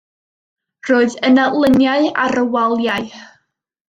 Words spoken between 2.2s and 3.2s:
ar y waliau.